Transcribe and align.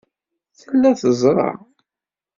Tella 0.59 0.91
teẓra. 0.99 1.49